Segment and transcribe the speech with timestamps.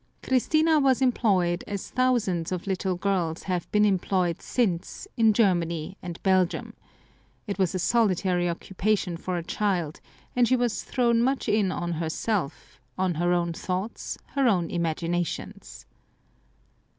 [0.23, 6.17] Christina was employed as thousands of little giris have been employed since in Germany and
[6.23, 6.73] Belgium,
[7.45, 10.01] It was a solitary occupation for a child,
[10.35, 15.85] and she was thrown much in on herself, on her own thoughts, her own imaginations.